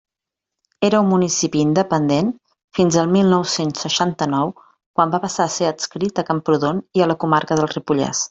Era 0.87 0.99
un 1.03 1.09
municipi 1.09 1.59
independent 1.63 2.31
fins 2.77 2.97
al 3.01 3.11
mil 3.11 3.29
nou-cents 3.35 3.83
seixanta-nou 3.85 4.55
quan 4.63 5.13
va 5.17 5.21
passar 5.27 5.47
a 5.49 5.53
ser 5.59 5.69
adscrit 5.73 6.23
a 6.23 6.27
Camprodon 6.31 6.81
i 7.01 7.05
a 7.07 7.11
la 7.13 7.19
comarca 7.25 7.59
del 7.61 7.73
Ripollès. 7.79 8.19